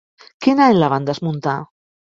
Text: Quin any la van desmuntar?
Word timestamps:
Quin 0.45 0.61
any 0.69 0.79
la 0.85 0.91
van 0.97 1.07
desmuntar? 1.11 1.59